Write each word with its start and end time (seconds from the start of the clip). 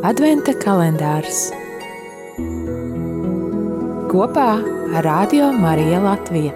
Adventa 0.00 0.54
kalendārs 0.56 1.50
kopā 4.08 4.46
ar 4.96 5.04
Radio 5.04 5.50
Mariju 5.52 5.98
Latviju. 6.06 6.54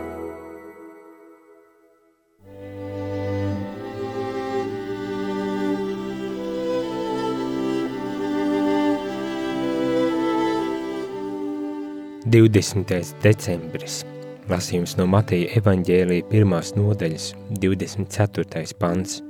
Divdesmitais 12.24 13.12
decembris 13.20 14.00
Lasījums 14.48 14.96
no 14.96 15.04
Mateja 15.04 15.52
evaņģēlija 15.60 16.30
pirmās 16.32 16.72
nodaļas 16.80 17.34
24. 17.60 18.64
pants. 18.80 19.20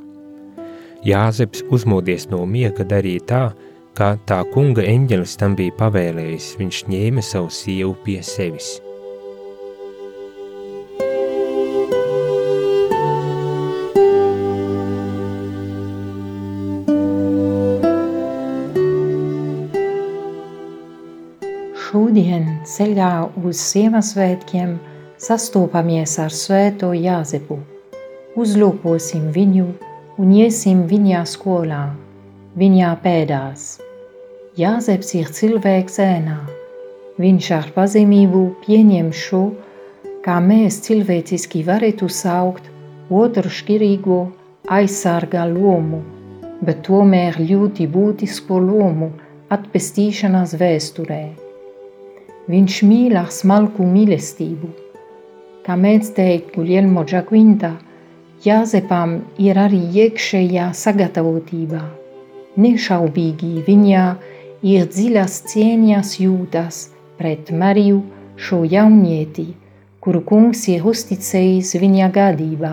Jāzeps 1.03 1.67
uzmodies 1.75 2.31
no 2.31 2.47
miega 2.47 2.87
darīja 2.87 3.29
tā, 3.35 3.47
kā 3.95 4.15
tā 4.27 4.41
kunga 4.51 4.83
eņģelis 4.83 5.37
tam 5.39 5.55
bija 5.59 5.75
pavēlējis, 5.79 6.55
viņš 6.59 6.81
ņēma 6.91 7.23
savu 7.23 7.53
sievu 7.55 7.95
pie 8.05 8.19
sevis. 8.27 8.75
Šodien 21.85 22.49
ceļā 22.67 23.13
uz 23.47 23.63
Ziemassvētkiem 23.71 24.75
sastopamies 25.23 26.17
ar 26.19 26.35
svēto 26.35 26.91
Jāzepu. 26.99 27.61
Uzlūkosim 28.35 29.31
viņu 29.31 29.69
un 30.19 30.35
iesim 30.35 30.83
viņā 30.91 31.23
skolā, 31.31 31.85
viņā 32.59 32.91
pēdās. 33.07 33.84
Jāzeps 34.55 35.09
ir 35.19 35.31
cilvēks 35.35 35.97
ēnā. 35.99 36.37
Viņš 37.19 37.47
ar 37.57 37.65
pazemību 37.75 38.43
pieņem 38.63 39.09
šo, 39.11 39.41
kā 40.23 40.37
mēs 40.39 40.77
cilvēciski 40.85 41.65
varētu 41.67 42.07
saukt, 42.07 42.69
otru 43.11 43.51
šķirīgo 43.51 44.19
aizsargā 44.77 45.43
lomu, 45.51 45.99
bet 46.63 46.85
tomēr 46.87 47.41
ļoti 47.41 47.89
būtisko 47.97 48.61
lomu 48.63 49.09
atpestīšanās 49.57 50.55
vēsturē. 50.61 51.25
Viņš 52.47 52.77
mīl 52.87 53.17
ar 53.19 53.33
smalku 53.35 53.89
mīlestību. 53.91 54.71
Kā 55.67 55.75
mēs 55.75 56.13
teikt 56.15 56.55
Guglielmo 56.55 57.03
Giaquinta, 57.03 57.73
Jāzepam 58.45 59.17
ir 59.41 59.59
arī 59.59 59.83
iekšējā 60.05 60.69
sagatavotība. 60.79 61.83
Nešaubīgi 62.61 63.65
viņā 63.67 64.05
ir 64.13 64.34
dziļas 64.65 65.35
cieņas 65.51 66.11
jūtas 66.23 66.77
pret 67.19 67.51
Mariju 67.53 67.99
šo 68.41 68.63
jaunieti, 68.65 69.51
kuru 70.01 70.23
kungs 70.25 70.63
ir 70.73 70.87
uzticējis 70.89 71.75
viņa 71.83 72.09
gadībā, 72.15 72.73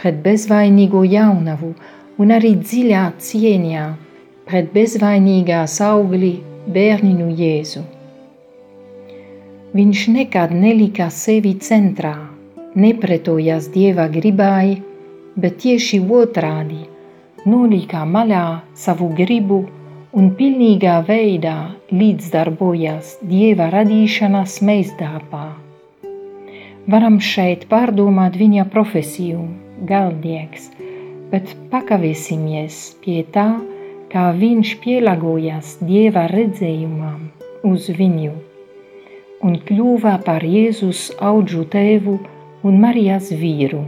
pret 0.00 0.22
bezvainīgo 0.24 1.02
jaunavu 1.04 1.74
un 2.16 2.32
arī 2.38 2.54
dziļā 2.62 3.04
cieņā 3.28 3.84
pret 4.48 4.72
bezvainīgās 4.72 5.76
augli 5.84 6.32
bērninu 6.72 7.28
Jēzu. 7.42 7.84
Viņš 9.76 10.08
nekad 10.16 10.56
nelika 10.56 11.10
sevi 11.12 11.58
centrā, 11.60 12.16
nepretojas 12.72 13.68
Dieva 13.74 14.08
gribai, 14.08 14.78
bet 15.36 15.60
tieši 15.60 16.00
otrādi 16.00 16.86
nolika 17.44 18.08
malā 18.08 18.62
savu 18.72 19.12
gribu 19.12 19.66
un 20.12 20.30
pilnīgā 20.38 20.96
veidā 21.08 21.56
līdzdarbojas 21.90 23.16
Dieva 23.26 23.70
radīšanas 23.74 24.60
meistarbā. 24.68 25.46
Varam 26.86 27.18
šeit 27.18 27.66
pārdomāt 27.70 28.36
viņa 28.38 28.68
profesiju, 28.70 29.42
galdnieks, 29.88 30.70
bet 31.32 31.56
pakavēsimies 31.72 32.82
pie 33.02 33.22
tā, 33.34 33.48
kā 34.12 34.30
viņš 34.38 34.76
pielāgojas 34.84 35.78
Dieva 35.82 36.28
redzējumam 36.30 37.32
uz 37.66 37.90
viņu 37.90 38.36
un 39.44 39.58
kļuva 39.66 40.16
par 40.24 40.44
Jēzus 40.46 41.10
audžu 41.20 41.66
tēvu 41.72 42.16
un 42.66 42.80
Marijas 42.82 43.30
vīru. 43.34 43.82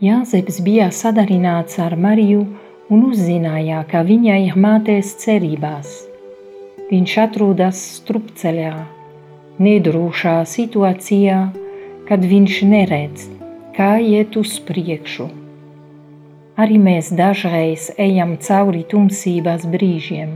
Jāzeps 0.00 0.62
bija 0.64 0.88
sadarināts 0.96 1.76
ar 1.82 1.96
Mariju 2.00 2.46
un 2.90 3.06
uzzināja, 3.06 3.84
ka 3.90 4.02
viņa 4.06 4.36
ir 4.46 4.56
mātēs 4.58 5.14
cerībās. 5.22 5.90
Viņš 6.90 7.12
atrodas 7.22 7.80
strupceļā, 8.00 8.74
nedrošā 9.62 10.40
situācijā, 10.50 11.38
kad 12.08 12.24
viņš 12.26 12.56
neredz, 12.66 13.28
kā 13.76 13.92
iet 14.02 14.34
uz 14.40 14.56
priekšu. 14.66 15.28
Arī 16.60 16.80
mēs 16.82 17.12
dažreiz 17.16 17.86
ejam 17.96 18.34
cauri 18.42 18.82
tumsības 18.90 19.68
brīžiem. 19.70 20.34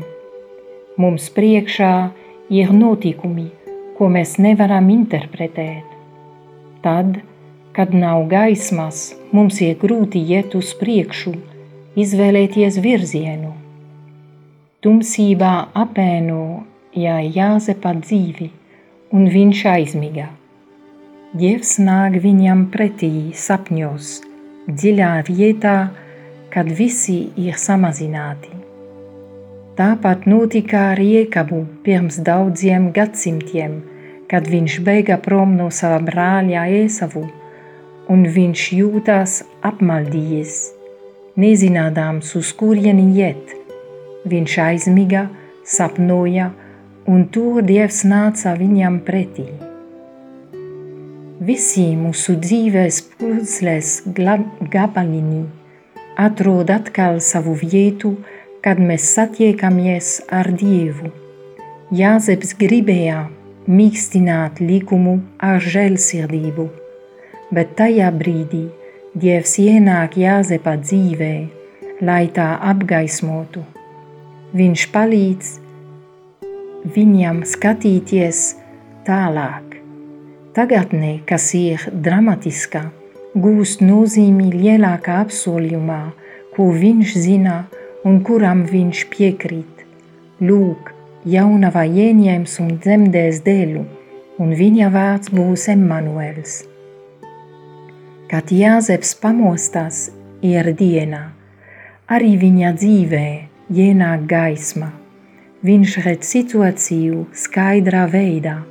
Mums 0.97 1.27
priekšā 1.35 1.95
ir 2.55 2.71
notikumi, 2.73 3.49
ko 3.99 4.07
mēs 4.15 4.37
nevaram 4.39 4.87
interpretēt. 4.95 5.91
Tad, 6.87 7.19
kad 7.75 7.91
nav 7.99 8.29
gaismas, 8.31 9.11
mums 9.35 9.59
ir 9.65 9.75
grūti 9.81 10.23
iet 10.23 10.55
uz 10.55 10.71
priekšu, 10.79 11.35
izvēlēties 11.95 12.81
virzienu. 12.83 13.53
Tumsībā 14.83 15.53
apēnoja 15.79 17.21
Jāzepa 17.37 17.93
dzīvi, 18.01 18.49
un 19.15 19.29
viņš 19.31 19.61
aizmiga. 19.71 20.27
Dievs 21.39 21.77
nāk 21.79 22.19
viņam 22.25 22.67
pretī 22.75 23.31
sapņos, 23.39 24.11
dziļā 24.67 25.13
vietā, 25.31 25.77
kad 26.51 26.69
visi 26.83 27.21
ir 27.47 27.57
samazināti. 27.59 28.51
Tāpat 29.79 30.27
notika 30.31 30.91
ar 30.93 31.03
Iekabu 31.03 31.65
pirms 31.87 32.21
daudziem 32.27 32.93
gadsimtiem, 32.95 33.83
kad 34.31 34.47
viņš 34.51 34.81
beiga 34.87 35.19
prom 35.23 35.57
no 35.59 35.71
sava 35.71 35.99
brāļa 36.03 36.69
Ēsavu, 36.85 37.27
un 38.11 38.31
viņš 38.39 38.71
jūtas 38.83 39.43
apmaldījies 39.67 40.63
nezinādams, 41.41 42.35
uz 42.39 42.53
kurieni 42.57 43.09
iet. 43.19 43.55
Viņš 44.29 44.59
aizmiga, 44.69 45.27
sapnoja, 45.65 46.53
un 47.11 47.27
tur 47.33 47.63
Dievs 47.67 48.05
nāca 48.09 48.55
viņam 48.59 49.03
pretī. 49.07 49.49
Visi 51.45 51.91
mūsu 51.99 52.39
dzīves 52.41 53.03
puzles 53.19 53.99
gabaliņi 54.07 55.45
atrod 56.17 56.71
atkal 56.71 57.21
savu 57.21 57.55
vietu, 57.59 58.15
kad 58.63 58.79
mēs 58.79 59.11
satiekamies 59.17 60.21
ar 60.33 60.49
Dievu. 60.55 61.11
Jāzeps 61.95 62.55
gribēja 62.59 63.27
mīkstināt 63.69 64.63
likumu 64.63 65.19
ar 65.43 65.61
žēlsirdību, 65.61 66.69
bet 67.55 67.75
tajā 67.79 68.09
brīdī, 68.15 68.65
Dievs 69.15 69.53
ienāk 69.63 70.17
Jāzepa 70.19 70.73
dzīvē, 70.75 71.35
lai 72.03 72.25
tā 72.35 72.49
apgaismotu. 72.67 73.61
Viņš 74.59 74.87
palīdz 74.91 75.51
viņam 76.97 77.45
skatīties 77.47 78.41
tālāk. 79.07 79.79
Tagadnē, 80.59 81.13
kas 81.31 81.47
ir 81.55 81.87
dramatiska, 81.95 82.83
gūst 83.39 83.87
nozīmi 83.87 84.51
lielākā 84.51 85.23
apsolījumā, 85.29 86.03
ko 86.59 86.69
viņš 86.75 87.15
zina 87.15 87.63
un 88.03 88.19
kuram 88.27 88.67
viņš 88.67 89.07
piekrīt. 89.15 89.87
Lūk, 90.43 90.91
jaunava 91.23 91.87
ieņems 91.87 92.61
un 92.67 92.77
dzemdēs 92.83 93.45
dēlu, 93.47 93.87
un 94.43 94.55
viņa 94.59 94.91
vārds 94.91 95.31
būs 95.31 95.71
Emanuels. 95.79 96.65
Kad 98.25 98.49
Jāzeps 98.49 99.11
pamostās, 99.21 100.07
ir 100.41 100.71
diena, 100.77 101.27
arī 102.09 102.35
viņa 102.41 102.71
dzīvē 102.77 103.27
ienāk 103.69 104.25
gaisma. 104.29 104.93
Viņš 105.65 105.97
redz 106.05 106.31
situāciju 106.33 107.27
skaidrā 107.37 108.05
veidā 108.13 108.63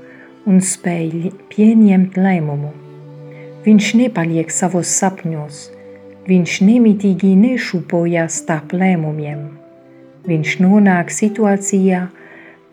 un 0.50 0.58
spēj 0.62 1.30
pieņemt 1.54 2.18
lēmumu. 2.18 2.72
Viņš 3.66 3.92
nepaliek 4.02 4.50
savos 4.54 4.90
sapņos, 5.00 5.62
viņš 6.28 6.58
nemitīgi 6.66 7.36
nešupojas 7.38 8.42
starp 8.42 8.74
lēmumiem. 8.74 9.46
Viņš 10.26 10.58
nonāk 10.64 11.14
situācijā, 11.14 12.08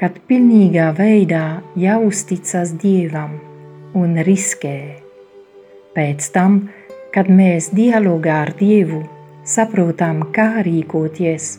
kad 0.00 0.16
pilnīgā 0.30 0.90
veidā 0.96 1.60
jāuzticas 1.76 2.72
Dievam 2.80 3.36
un 3.92 4.20
riskē. 4.24 5.09
Pēc 5.96 6.28
tam, 6.34 6.62
Kad 7.10 7.26
mēs 7.26 7.72
dialogā 7.74 8.36
ar 8.44 8.52
Dievu 8.54 9.00
saprotam, 9.42 10.20
kā 10.30 10.62
rīkoties 10.62 11.56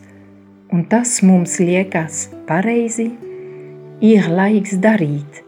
un 0.71 0.85
tas 0.87 1.17
mums 1.27 1.57
liekas 1.59 2.29
pareizi, 2.47 3.09
ir 3.99 4.29
laiks 4.31 4.77
darīt. 4.79 5.41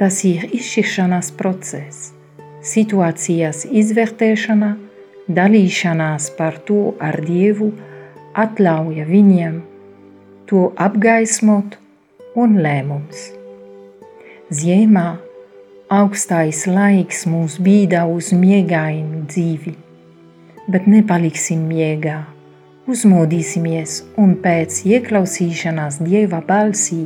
Tas 0.00 0.22
ir 0.24 0.46
izšķiršanās 0.48 1.28
process, 1.36 2.14
situācijas 2.64 3.66
izvērtēšana, 3.68 4.70
dalīšanās 5.28 6.30
par 6.38 6.56
to 6.64 6.94
ar 7.04 7.20
Dievu, 7.26 7.68
atļauja 8.32 9.04
viņiem 9.10 9.58
to 10.48 10.70
apgaismot 10.86 11.76
un 12.40 12.56
lēmums. 12.64 13.28
Ziemā 14.48 15.10
augstais 15.92 16.62
laiks 16.64 17.26
mūs 17.28 17.58
bīda 17.60 18.06
uz 18.08 18.30
miegainu 18.32 19.26
dzīvi, 19.28 19.74
bet 20.72 20.86
nepaliksim 20.88 21.66
miegā 21.68 22.22
uzmodīsimies 22.88 23.98
un 24.18 24.32
pēc 24.42 24.78
ieklausīšanās 24.88 26.00
Dieva 26.02 26.40
balsī 26.46 27.04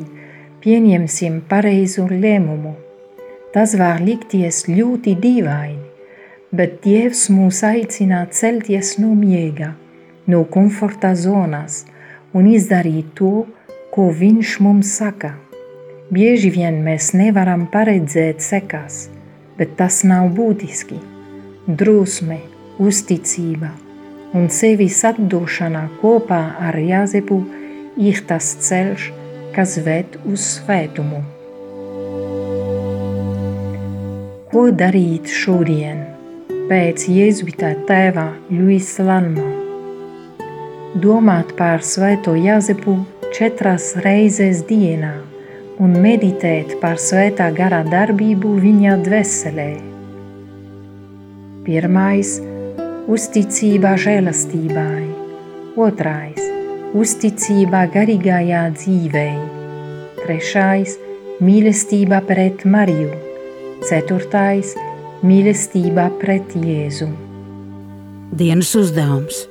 pieņemsim 0.62 1.40
pareizu 1.50 2.06
lēmumu. 2.10 2.76
Tas 3.54 3.74
var 3.80 4.02
likties 4.04 4.64
ļoti 4.70 5.16
dīvaini, 5.24 5.82
bet 6.54 6.78
Dievs 6.84 7.26
mūs 7.32 7.62
aicina 7.66 8.22
celties 8.30 8.96
no 9.02 9.14
miega, 9.18 9.72
no 10.30 10.44
komforta 10.44 11.14
zonas 11.18 11.84
un 12.34 12.46
izdarīt 12.52 13.16
to, 13.18 13.46
ko 13.90 14.10
Viņš 14.12 14.58
mums 14.62 14.94
saka. 15.00 15.34
Bieži 16.10 16.52
vien 16.54 16.82
mēs 16.86 17.12
nevaram 17.18 17.66
paredzēt 17.72 18.44
sekas, 18.44 19.06
bet 19.58 19.74
tas 19.80 20.04
nav 20.06 20.30
būtiski. 20.36 21.00
Drusme, 21.66 22.38
uzticība– 22.78 23.72
un 24.36 24.48
sevis 24.52 24.98
atdošana 25.08 25.86
kopā 26.00 26.40
ar 26.68 26.76
Jāzepu 26.76 27.38
ir 27.96 28.20
tas 28.28 28.48
ceļš, 28.66 29.10
kas 29.56 29.76
ved 29.86 30.18
uz 30.28 30.44
svētumu. 30.56 31.22
Ko 34.50 34.66
darīt 34.82 35.32
šodien 35.32 36.02
pēc 36.70 37.06
Jēzuita 37.12 37.72
tēva 37.88 38.28
Luisa 38.50 39.06
Lalma? 39.06 39.46
Domāt 40.96 41.52
par 41.58 41.84
svēto 41.84 42.36
Jāzepu 42.40 42.98
četras 43.36 43.94
reizes 44.04 44.62
dienā 44.68 45.16
un 45.82 45.96
meditēt 46.02 46.76
par 46.80 47.00
svētā 47.00 47.48
gara 47.56 47.82
darbību 47.86 48.54
viņa 48.62 48.96
dveselē. 49.06 49.70
Pirmais– 51.66 52.36
uzticība 53.14 53.94
žēlastībai, 54.00 55.04
otrais– 55.88 56.42
uzticība 57.02 57.84
garīgajā 57.94 58.62
dzīvei, 58.78 59.36
trešais– 60.22 60.96
mīlestība 61.46 62.22
pret 62.28 62.64
Mariju, 62.64 63.12
ceturtais– 63.84 64.72
mīlestība 65.28 66.08
pret 66.20 66.56
Jēzu. 66.56 67.10
Dienas 68.36 68.72
uzdevums 68.78 69.44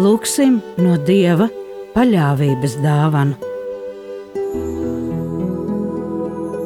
Lūksim 0.00 0.54
no 0.80 0.96
Dieva 1.04 1.50
paļāvības 1.92 2.78
dāvanu. 2.80 3.51